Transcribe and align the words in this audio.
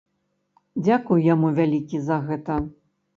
Дзякуй 0.85 1.21
яму 1.33 1.51
вялікі 1.59 2.01
за 2.07 2.17
гэта. 2.31 2.57